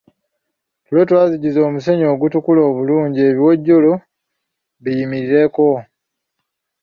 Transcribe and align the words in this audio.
Ttule 0.83 1.03
twazijjuza 1.09 1.59
omusenyu 1.63 2.05
ogutukula 2.13 2.61
obulungi 2.69 3.19
ebiwojjolo 3.29 3.91
biyimirireko. 4.83 5.69